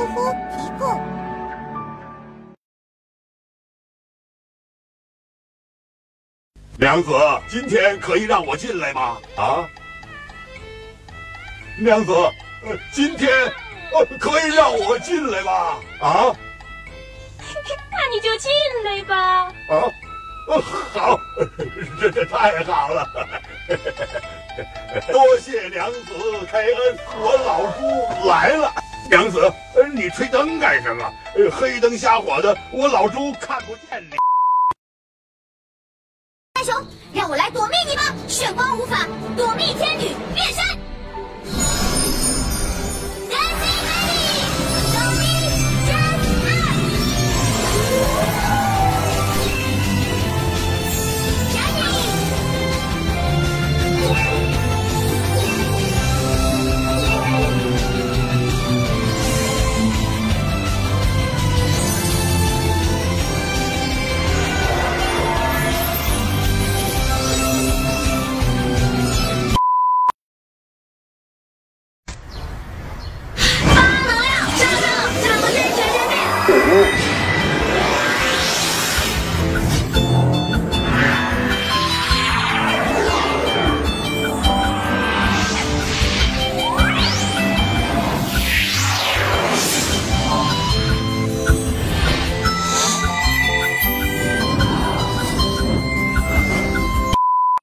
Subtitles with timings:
[0.00, 0.98] 仙姑夫提供。
[6.78, 7.10] 娘子，
[7.48, 9.18] 今天可以让我进来吗？
[9.36, 9.68] 啊，
[11.78, 13.30] 娘子，呃，今天
[13.92, 15.52] 呃可以让我进来吗？
[16.00, 16.34] 啊，
[17.92, 18.50] 那你就进
[18.84, 19.16] 来吧。
[19.44, 19.52] 啊，
[20.48, 21.20] 呃好，
[22.00, 23.06] 这这太好了，
[25.12, 26.00] 多谢娘子
[26.50, 28.72] 开恩，我老朱来了。
[29.10, 29.69] 娘子，呃
[30.00, 31.12] 你吹灯干什么？
[31.52, 34.16] 黑灯瞎火的，我老朱看不见你。
[36.54, 36.74] 大雄，
[37.12, 38.02] 让我来躲避你吧！
[38.26, 40.69] 炫光无法躲避天女变身。
[76.58, 77.09] 发